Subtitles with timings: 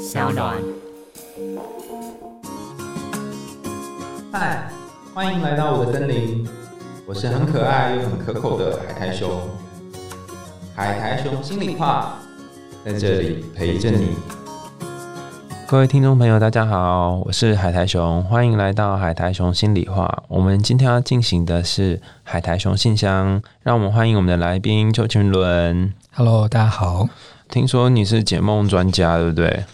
[0.00, 0.56] 小暖。
[4.32, 4.66] 嗨，
[5.12, 6.48] 欢迎来到我的森林，
[7.06, 9.30] 我是很可爱又很可口的海苔熊。
[10.74, 12.14] 海苔熊心里话，
[12.82, 14.16] 在这里陪着你。
[15.68, 20.22] 各位听众朋友，大家好，我是海苔熊，欢迎来到海苔熊心里话。
[20.28, 25.92] 我们今天要进行的是海苔熊信箱，让我们欢迎我们的来宾邱群伦。
[26.14, 27.06] Hello，大家好。
[27.50, 29.64] 听说你是解梦专家，对不对？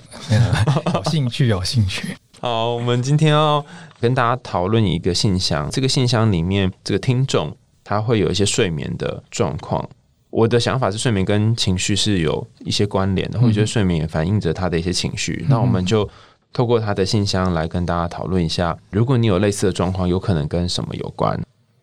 [0.95, 2.17] 有兴趣，有兴趣。
[2.41, 3.65] 好，我们今天要
[4.01, 5.71] 跟大家讨论一个信箱。
[5.71, 9.89] 这个信箱里面，这个听众他会有一些睡眠的状况。
[10.31, 15.47] 我的想法是，睡眠跟情绪是有一些关联的，我觉得睡眠也反映着他的一些情绪。
[15.49, 16.07] 那我们就
[16.53, 21.41] 透过他的信箱来跟大家讨论一下，如果你有类似的状况，有可能跟什么有关？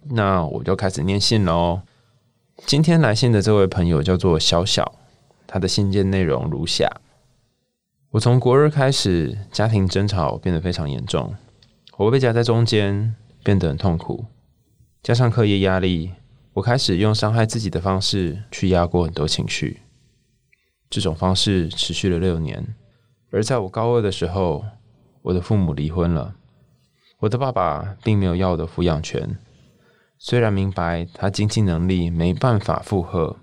[0.10, 1.82] 那我就开始念信喽。
[2.68, 4.94] 今天来信的这位朋友叫做小小，
[5.48, 6.88] 他的信件内容如下。
[8.14, 11.34] 我从国二开始，家庭争吵变得非常严重，
[11.98, 14.26] 我被夹在中间，变得很痛苦。
[15.02, 16.12] 加上课业压力，
[16.54, 19.82] 我开始用伤害自己的方式去压过很多情绪。
[20.92, 22.76] 这种方式持续了六年，
[23.32, 24.64] 而在我高二的时候，
[25.24, 26.36] 我的父母离婚了。
[27.22, 29.40] 我的爸爸并没有要我的抚养权，
[30.20, 33.38] 虽然明白他经济能力没办法负荷，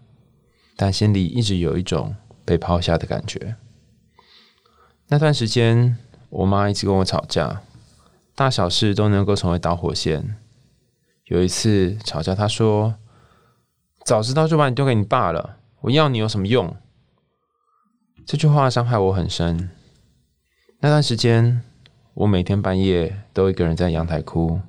[0.76, 2.14] 但心里一直有一种
[2.44, 3.56] 被抛下的感觉。
[5.12, 5.96] 那段时间，
[6.28, 7.62] 我妈一直跟我吵架，
[8.36, 10.36] 大小事都能够成为导火线。
[11.24, 12.94] 有一次吵架，她说
[14.06, 16.76] ：“早知道就把你丢给你爸了，我要你有什么用？”
[18.24, 19.70] 这句话伤害我很深。
[20.78, 21.60] 那段时间，
[22.14, 24.60] 我每天半夜都一个人在阳台哭，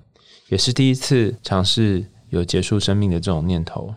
[0.49, 3.93] 也是第一次尝试有结束生命的这种念头。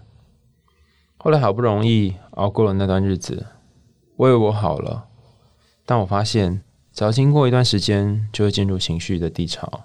[1.17, 3.47] 后来好不容易熬过了那段日子，
[4.17, 5.09] 我以为我好了。
[5.87, 9.85] 但我发现，只要经过一段时间，就会进入情绪的低潮。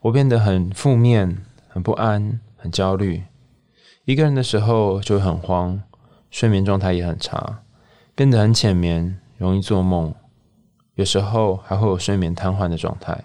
[0.00, 3.22] 我变得很负面、很不安、很焦虑。
[4.04, 5.82] 一个人的时候就会很慌，
[6.30, 7.60] 睡眠状态也很差，
[8.14, 10.14] 变得很浅眠，容易做梦，
[10.94, 13.24] 有时候还会有睡眠瘫痪的状态。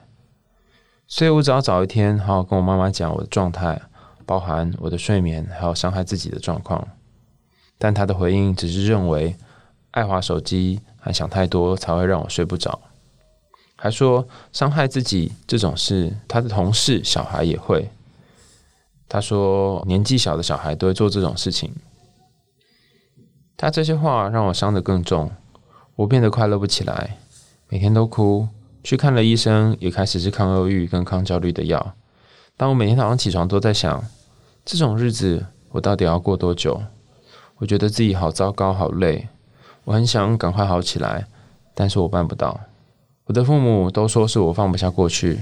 [1.08, 3.82] 所以我只要早一天好好跟我妈妈讲我的状态，
[4.26, 6.88] 包含我的睡眠，还有伤害自己的状况。
[7.78, 9.36] 但她的回应只是认为
[9.92, 10.82] 爱华手机。
[11.06, 12.80] 还想太多才会让我睡不着，
[13.76, 17.90] 还说伤害自己这种事，他的同事小孩也会。
[19.10, 21.76] 他说年纪小的小孩都会做这种事情。
[23.58, 25.30] 他这些话让我伤得更重，
[25.98, 27.18] 我变得快乐不起来，
[27.68, 28.48] 每天都哭，
[28.82, 31.94] 去看了医生，也开始吃抗忧郁跟抗焦虑的药。
[32.56, 34.02] 但我每天早上起床都在想，
[34.64, 36.82] 这种日子我到底要过多久？
[37.58, 39.28] 我觉得自己好糟糕，好累。
[39.86, 41.28] 我很想赶快好起来，
[41.74, 42.60] 但是我办不到。
[43.26, 45.40] 我的父母都说是我放不下过去，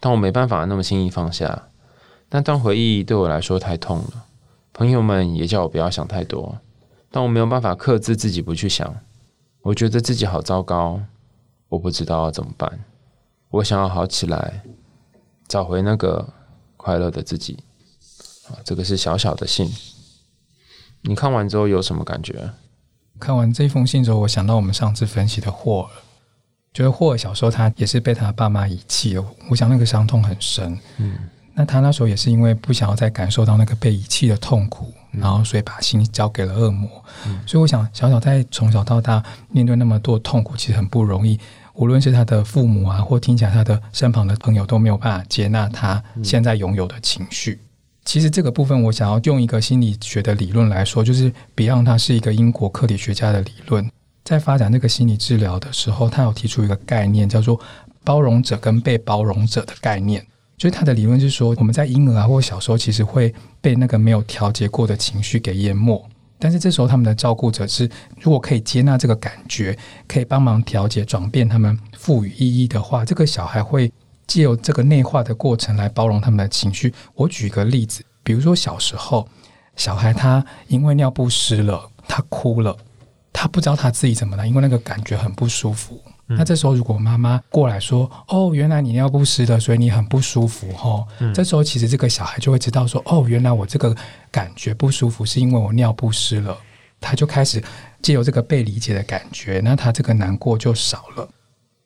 [0.00, 1.68] 但我没办法那么轻易放下。
[2.30, 4.24] 那段回忆对我来说太痛了。
[4.72, 6.58] 朋友们也叫我不要想太多，
[7.10, 8.94] 但我没有办法克制自己不去想。
[9.62, 11.00] 我觉得自己好糟糕，
[11.68, 12.80] 我不知道要怎么办。
[13.50, 14.62] 我想要好起来，
[15.48, 16.28] 找回那个
[16.76, 17.58] 快乐的自己。
[18.48, 19.68] 啊，这个是小小的信。
[21.00, 22.50] 你看完之后有什么感觉？
[23.18, 25.90] 看完这封信之后，我想到我们上次分析的霍尔，
[26.72, 30.78] 就是霍尔小时候他也是被他爸妈遗弃了，我想那个伤痛很深。
[30.98, 31.18] 嗯，
[31.54, 36.88] 那他那时候也是因为不想要再感受到那个被遗弃的痛苦，然后所以把心交给了恶魔。
[37.26, 41.38] 嗯，所以我想小小在从小到大面对那么多痛苦，其实很不容易。
[41.74, 47.60] 无论是他的父母啊，或听起来他的身旁的朋友都没有办法接纳他现在拥有的情绪。
[48.08, 53.86] 其实这个部分，我想要用一个心理学的理论来说，就是 Beyond 它是一个英国课理学家的理论，
[54.24, 57.60] 在发展这个心理治疗的时候，他有提出一个概念，叫做
[58.04, 60.26] 包容者跟被包容者的概念。
[60.56, 63.30] 就是他的理论是说，我们在婴儿啊或小时候，其实会
[63.60, 66.02] 被那个没有调节过的情绪给淹没，
[66.38, 67.86] 但是这时候他们的照顾者是，
[68.18, 69.76] 如果可以接纳这个感觉，
[70.06, 73.92] 可以帮忙调节、转变他们赋予意义的话，这个小孩会。
[74.28, 76.94] 借由这个内化的过程来包容他们的情绪。
[77.14, 79.28] 我举一个例子，比如说小时候，
[79.74, 82.76] 小孩他因为尿布湿了，他哭了，
[83.32, 86.00] 他不知道他自己怎么了，因为那个感觉很不舒服。
[86.30, 93.96] 那这时候如果妈妈过来说：“哦，原来你尿不湿了，所以你很不舒服。”哈，这时候其实这个小孩就会知道说：“哦，原来我这个
[94.30, 96.54] 感觉不舒服是因为我尿不湿了。”
[97.00, 97.62] 他就开始
[98.02, 101.26] 借由这个被理解的感觉，那他这个难过就少了。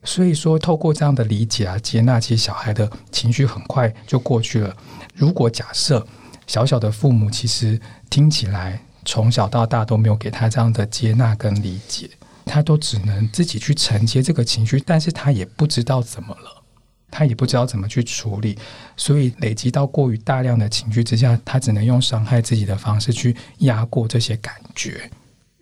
[0.03, 4.75] 所以说，透过这样的理解啊、接纳，其实小孩的情绪很快就过去了。
[5.15, 6.05] 如果假设
[6.45, 7.79] 小小的父母其实
[8.09, 12.09] 听起来从小到大都没有给他这样的接纳跟理解，
[12.45, 16.63] 他都只能自己去承接这个情绪，但是他也不知道怎么了，
[17.09, 18.57] 他也不知道怎么去处理，
[18.97, 25.09] 所以累积到过于大量的情绪之下，他只能用伤害自己的方式去压过这些感觉，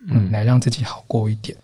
[0.07, 1.55] 嗯，来让自己好过一点。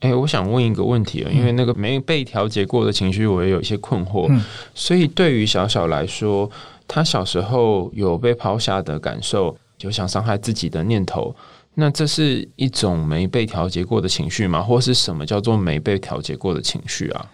[0.00, 4.26] 哎，我想问一个问题啊，因为那个没被调节过的情绪，我也有一些困惑。
[4.30, 4.42] 嗯，
[4.74, 6.50] 所以对于小小来说，
[6.88, 11.34] 他小时候有被抛下的感受，有想伤害自己的念头。
[11.74, 14.62] 那这是一种没被调节过的情绪吗？
[14.62, 17.26] 或是什么叫做没被调节过的情绪啊？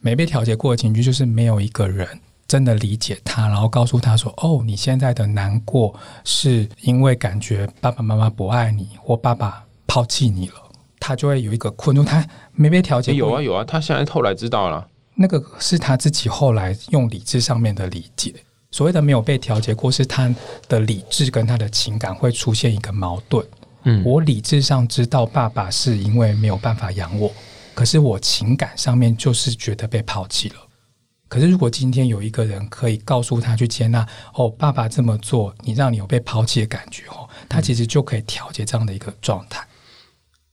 [0.00, 2.08] 没被调节过的情绪，就是没有一个人
[2.48, 5.94] 真的理解他，然后告诉他说：“哦，你现在的难过
[6.24, 10.54] 是因为感觉爸爸妈妈不爱你，或爸爸抛弃你了。”
[11.00, 13.12] 他就会有一个困住，他没被调节。
[13.12, 14.86] 有啊有啊，他现在后来知道了，
[15.16, 18.32] 那个是他自己后来用理智上面的理解。
[18.70, 20.32] 所谓的没有被调节过，是他
[20.68, 23.44] 的理智跟他的情感会出现一个矛盾。
[23.82, 27.32] 嗯，我理智上知道爸爸是因为没有办法养我，
[27.74, 30.56] 可是我情感上面就是觉得被抛弃了。
[31.28, 39.66] 可是如果今天有一个人可以告诉他去接纳，哦，爸爸这么做，你让你有被抛弃的感觉，哦，他其实就可以调节这样的一个状态。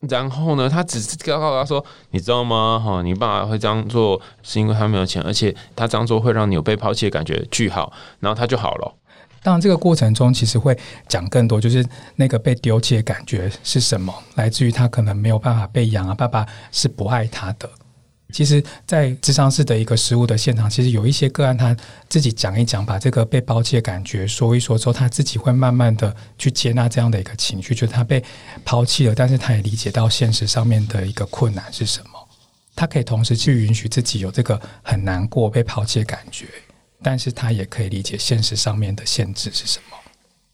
[0.01, 2.79] 然后呢，他只是告诉他说：“你知道吗？
[2.83, 8.95] 哈，你爸爸会这样做，是因为他没有钱，而且他这样做会让你有被抛弃的感觉。”句号，然后他就好了。
[9.41, 10.77] 当然，这个过程中其实会
[11.07, 11.85] 讲更多，就是
[12.15, 17.69] 那个被丢弃的感觉是什么，来自于他可能没有办法被养啊，爸爸是不爱他的。
[18.33, 21.75] 其实，在智商室的一个失物的现场，其实有一些个案他
[22.09, 28.21] 自己讲一讲，把这个被抛弃的感觉说一说之后，他自己会慢慢的去接纳这样的一个情绪，就是他被
[28.65, 32.27] 抛弃了，但是他也理解到现实上面的一个困难是什么，
[32.75, 36.47] 他可以同时去允许自己有这个很难过被抛弃的感觉。
[37.01, 39.97] 但是他也可以理解现实上面的限制是什么。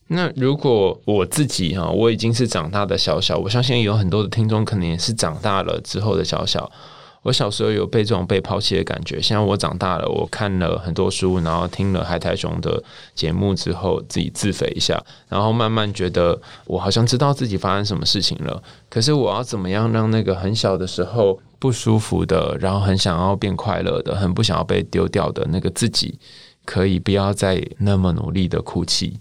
[0.08, 6.72] 那如果我自己哈，我已经是长大的小小，我相信有很多的听众可能也是长大了之后的小小。
[7.24, 12.84] 我小时候有被这种被抛弃的感觉，现在我长大了，我看了很多书，然后听了海苔熊的
[13.16, 18.62] 节目之后，自己自肥一下，然后慢慢觉得我好像知道自己发生什么事情了。
[18.90, 26.20] 可是我要怎么样让那个很小的时候不舒服的，然后很想要变快乐的，很不想要被丢掉的那个自己，
[26.66, 29.18] 可以不要再那么努力的哭泣？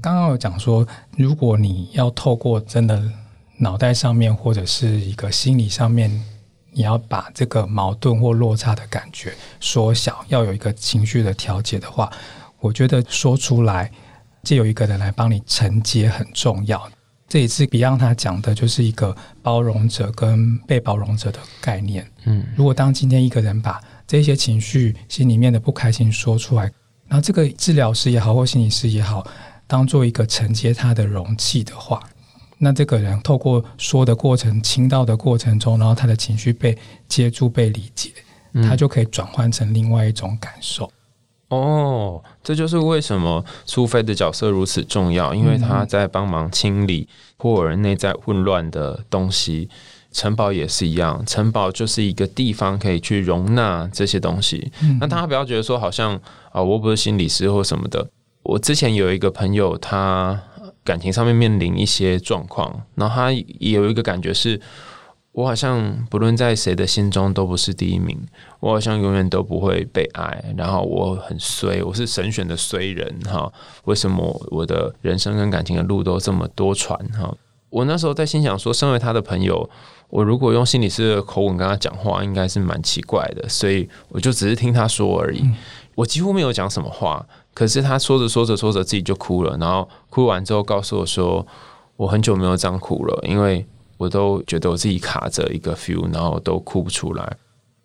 [0.00, 0.86] 刚刚有讲说，
[1.16, 3.02] 如果你要透过真的
[3.58, 6.08] 脑袋上面或者是一个心理上面。
[6.72, 12.10] 你要把这个矛盾或落差的感觉缩小，要有一个情绪的调节的话，
[12.60, 13.90] 我觉得说出来，
[14.42, 16.88] 借有一个人来帮你承接很重要。
[17.28, 22.10] 这一次 Beyond 他讲的就是一个包容者跟被包容者的概念。
[22.24, 26.62] 嗯，如果当今天一个人把这些情绪、心里面的不开心说出来，
[27.06, 29.26] 然后这个治疗师也好或心理师也好，
[29.66, 32.02] 当做一个承接他的容器的话。
[32.58, 36.76] 那这个人透过说的过程、倾倒的过程中，然后他的情绪被
[37.06, 38.10] 接住、被理解，
[38.54, 40.90] 他就可以转换成另外一种感受。
[41.50, 49.68] 哦，这就是为什么苏菲的角色如此重要，因为他在帮忙清理霍尔内在混乱的东西。
[50.10, 54.72] 城堡也是一样，城堡就是一个地方可以去容纳这些东西。
[54.98, 56.18] 那大家不要觉得说好像
[56.50, 58.10] 啊，我不是心理师或什么的。
[58.42, 60.42] 我之前有一个朋友，他。
[60.88, 64.58] 感情上面面临一些状况，然后他也有一个感觉是，
[65.32, 68.18] 我好像不论在谁的心中都不是第一名，
[68.60, 73.52] 我好像永远都不会被爱，然后我很衰，我是神选的衰人哈，
[73.84, 77.36] 为什么我的人生跟感情的路都这么多舛哈？
[77.68, 79.68] 我那时候在心想说，身为他的朋友，
[80.08, 85.44] 我如果用心理师的口吻跟他讲话，应该是蛮奇怪的，所以我就只是听他说而已，
[85.94, 87.26] 我几乎没有讲什么话。
[87.54, 91.44] 可是他说着说着说着自己就哭了，然后哭完之后告诉我说
[91.96, 97.36] ：“我很久没有这样哭了，因为我都觉得我自己卡着一个 feel，然后都哭不出来。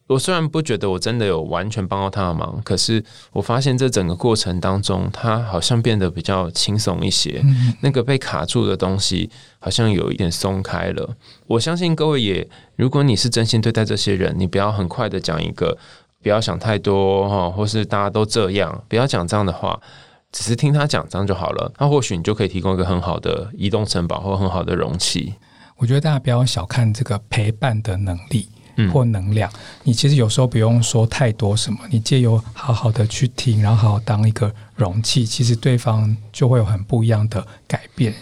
[0.06, 7.44] 我虽然不觉得我真的有完全帮到他的忙，可是我发现这整个过程当中，他好像变得比较轻松一些，
[7.82, 11.16] 那个被卡住的东西好像有一点松开了。
[11.48, 15.76] 我相信各位也，如果你是真心对待这些人，你不要很快的讲一个。”
[16.24, 19.80] 不要想太多哈，或是大家都这样，不要讲这样的话，
[20.32, 21.72] 只是听他讲这样就好了。
[21.78, 25.36] 那或许你就可以提供一个很好的移动城堡或很好的容器。
[25.76, 28.48] 我觉得大家不要小看这个陪伴的能力
[28.92, 29.52] 或能量。
[29.84, 38.14] 你其实有时候不用说太多什么，你借由好好的去听，然后好好当一个容器，其实对方就会有很不一样的改变。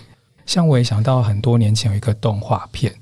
[0.46, 2.93] 像我也想到很多年前有一个动画片。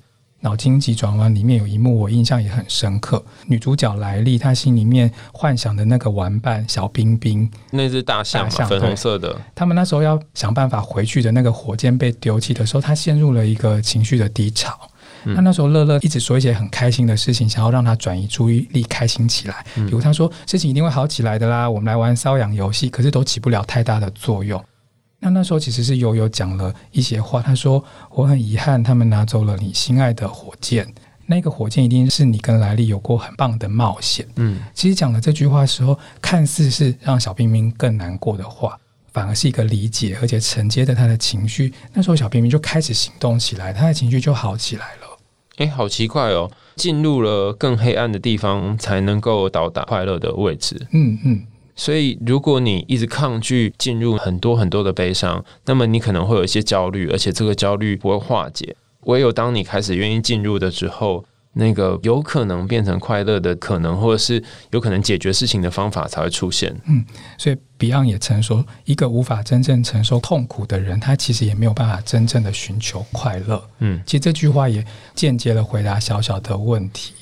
[0.41, 9.35] 脑筋急转弯里面有一幕我印象也很深刻，女主角莱莉她心里面幻想的那个玩伴小冰冰，那只大象，粉红色的。
[9.53, 14.77] 他们那时候要想办法回去的那个火箭被丢弃的时候，她陷入了一个情绪的低潮。
[15.25, 19.65] 那那时候乐乐一直说一些很开心的事情，想要让他转移注意力，开心起来。
[19.75, 24.63] 比如他说事情一定会好起来的啦，我们来玩瘙痒游戏，可是都起不了太大的作用。
[25.19, 30.93] 那那时候其实是悠悠讲了一些话，他说我很遗憾他们拿走了你心爱的火箭。
[31.25, 34.25] 那个火箭一定是你跟莱利有过很棒的冒险。
[34.37, 38.75] 嗯，其实讲了这句话的时候，看似是让小冰冰更难过的话，
[39.13, 41.71] 反而是一个理解，而且承接着他的情绪。
[41.93, 45.19] 那时候小冰冰就开始行动起来，他的情绪就好起来了。
[45.57, 50.87] 哎，好奇怪哦，进入了更黑暗的地方才能够到达快乐的位置。
[50.93, 51.43] 嗯嗯，
[51.79, 58.75] 所以如果你一直抗拒进入很多很多的悲伤，那么你可能会有一些焦虑，而且这个焦虑不会化解。
[59.05, 66.75] 唯有当你开始愿意进入的时候，那个有可能变成快乐的可能，或者是有可能解决事情的方法才会出现。
[66.85, 67.05] 嗯，
[67.37, 73.63] 所以 Beyond 也曾说，一个无法真正承受痛苦的人，他其实也没有办法真正的寻求快乐。
[73.79, 77.13] 嗯，其实这句话也间接的回答小小的问题。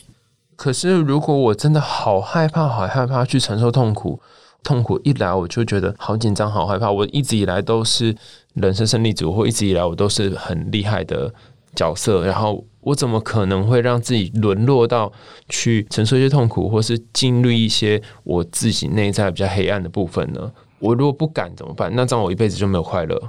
[0.55, 4.19] 可是，如果我真的好害怕、好害怕去承受痛苦，
[4.67, 6.91] 痛苦一来我就觉得好紧张、好害怕。
[6.91, 8.13] 我一直以来都是
[8.55, 11.33] 人生胜利组，或一直以来我都是很厉害的。
[11.75, 15.11] 角色，然后我怎么可能会让自己沦落到
[15.47, 20.51] 去承受一些痛苦，或是经历一些我自己内在比较黑暗的部分呢？
[20.79, 21.93] 我如果不敢怎么办？
[21.95, 23.21] 那这样我一辈子就没有快乐。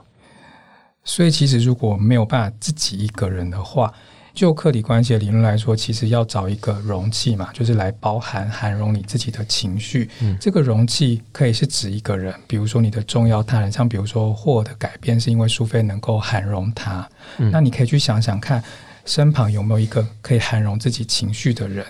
[1.04, 3.92] 所以，其实如果没有办法自己一个人的话。
[4.38, 10.09] 就客体关系的理论来说，其实要找一个容器嘛，就是来包含、涵容你自己的情绪。
[10.21, 17.04] 嗯，这个容器可以是指一个人，比如说你的重要他人，像比如说霍的改变是因为苏菲能够涵容他。
[17.38, 18.62] 嗯，那你可以去想想看，
[19.04, 21.85] 身旁有没有一个可以涵容自己情绪的人？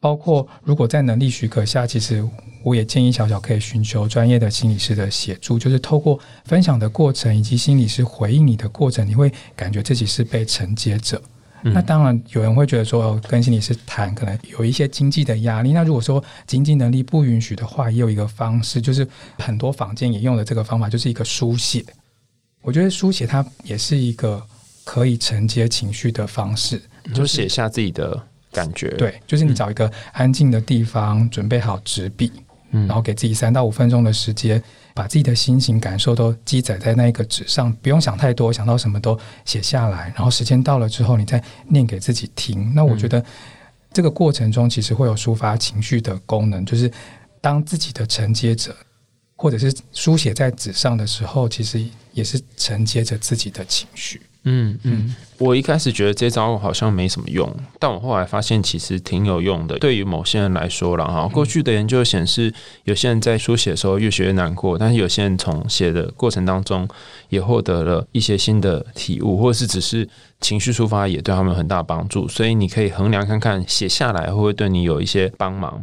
[0.00, 2.28] 包括如果在能力许可下，其实
[2.64, 11.22] 我也建议小小可以寻求专业的心理师的协助，就是透过分享的过程以及心理师回应你的过程，你会感觉自己是被承接者。
[11.72, 15.72] 那当然，有人会觉得说，跟心理师谈可能有一些经济的压力。
[15.72, 19.06] 那如果说经济能力不允许的话，也有一个方式，就是
[19.38, 21.82] 很多坊间也用的这个方法，就是一个书写。
[22.60, 24.44] 我觉得书写它也是一个
[24.84, 26.82] 可以承接情绪的方式，
[27.14, 28.88] 就写下自己的感觉。
[28.96, 32.30] 对，就是你找一个安静的地方，准备好纸笔，
[32.86, 34.62] 然后给自己三到五分钟的时间。
[34.96, 40.12] 把自己的心情感受都记载在那一个纸上，不用想太多，想到什么都写下来。
[40.14, 42.72] 然后时间到了之后，你再念给自己听。
[42.76, 43.20] 那我觉得
[43.92, 46.88] 这个过程中其实会有抒发情绪的功能，就是
[47.40, 48.72] 当自己的承接者，
[49.34, 54.22] 或者是书写在纸上的时候，其实也是承接着自己的情绪。
[54.44, 59.78] 嗯嗯，我一开始觉得这招好像没什么用，但我后来发现其实挺有用的。
[59.78, 62.52] 对于某些人来说了哈，过去的研究显示，
[62.84, 66.86] 有些人在书写的时候越写越难过，但是有些人从写的过程当中
[67.30, 70.06] 也获得了一些新的体悟，或者是只是
[70.40, 72.28] 情绪抒发也对他们有很大帮助。
[72.28, 75.82] 所以你可以衡量看看，写下来会不会对你有一些帮忙。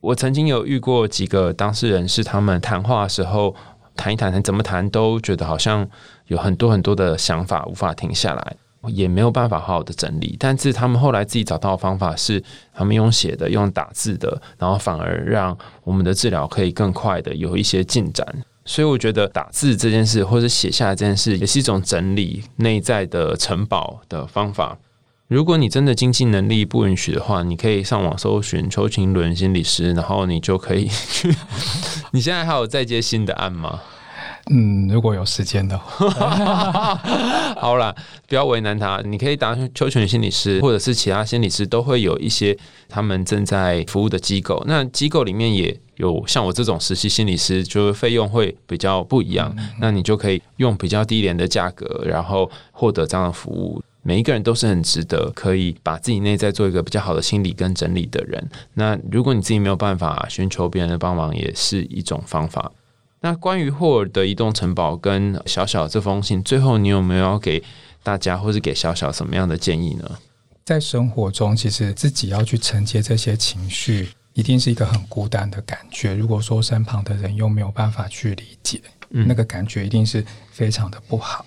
[0.00, 3.54] 我曾经有遇过几个当事人，是他们谈话的时候。
[4.00, 5.84] 谈一谈，谈怎么谈都觉得好像
[6.28, 8.56] 有很多很多的想法无法停下来，
[8.86, 10.36] 也没有办法好好的整理。
[10.38, 12.42] 但是他们后来自己找到的方法是，
[12.72, 18.26] 他们用写的、用打字的，然后反而让我们的治疗可以更快的有一些进展。
[18.64, 24.78] 所以我觉得打字这件事，或者写下来这件事，也是一种整理内在的城堡的方法。
[25.26, 31.34] 如果你真的经济能力不允许的话，你可以上网搜寻邱晴伦心理师，然后你就可以去。
[32.12, 33.80] 你现在还有在接新的案吗？
[34.50, 36.94] 嗯，如果有时间的话，
[37.60, 37.94] 好啦，
[38.26, 39.02] 不要为难他。
[39.04, 42.56] 你可以打邱全心理师，或者是其他心理师，都会有一些
[42.88, 44.64] 他们正在服务的机构。
[44.66, 49.54] 那机构里面也有像我这种实习心理师，就是费用会比较不一样。
[49.80, 53.82] 那你就可以用比较低廉的价格，然后获得这样的服务。
[54.02, 58.48] 每一个人都是很值得，可以把自己内在做一个比较好的心理跟整理的人。
[58.72, 62.72] 那如果你自己没有办法寻求别人的帮忙，也是一种方法。
[63.20, 67.62] 那关于霍尔的移动城堡跟小小这封信，最后你有没有要给
[68.02, 70.18] 大家，或是给小小什么样的建议呢？
[70.64, 76.14] 在生活中，其实自己要去承接这些情绪，一定是一个很孤单的感觉。
[76.14, 81.44] 如果说身旁的人又没有办法去理解，嗯那个感觉一定是非常的不好。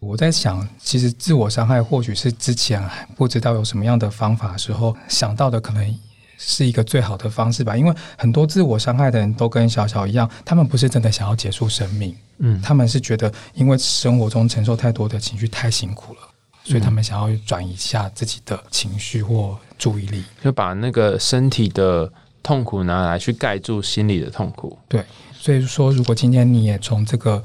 [0.00, 2.82] 我在想，其实自我伤害或许是之前
[3.14, 5.98] 不知道有什么样的方法时候想到的，可能
[6.44, 7.76] 是一个最好的方式吧。
[7.76, 16.20] 因为很多自我伤害的人都跟小小一样，他们不是真的想要结束生命，嗯，他们是觉得因为生活中承受太多的情绪太辛苦了，
[16.64, 24.76] 所以他们想要转移一下自己的情绪或注意力，就把那个身体的痛苦拿来去盖住心理的痛苦。
[24.88, 27.42] 对，所以说，如果今天你也从这个。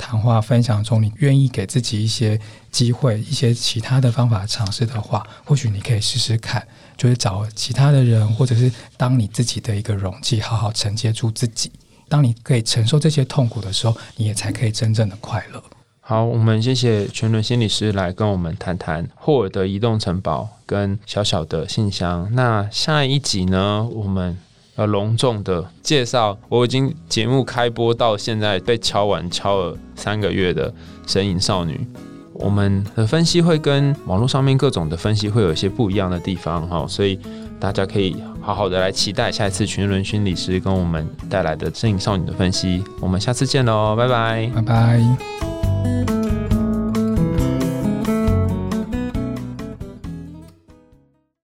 [0.00, 2.40] 谈话分享中，你愿意给自己一些
[2.72, 6.66] 机会，一些其他的方法尝试的话，或许你可以试试看，
[6.96, 11.70] 就是找其他的人，或者是当你自己的一个容器，好好承接住自己。
[12.08, 15.62] 当你可以承受这些痛苦的时候，你也才可以真正的快乐。
[16.00, 22.34] 好，我们谢谢全伦心理师来跟我们谈谈霍尔的移动城堡跟小小的信箱。
[22.34, 24.38] 那下一集呢，我们
[24.80, 30.72] 要隆重的介绍，我已经节目开播到现在被敲完敲了三个月的
[31.06, 31.86] 神隐少女。
[32.32, 37.20] 我们的分析会跟网络上面各种的分析会有一些不一样的地方哈，所以
[37.58, 42.82] 大家可以好好的来期待下一次群伦心理师跟我们带来的神隐少女的分析。
[42.98, 46.19] 我们下次见喽，拜拜，拜拜。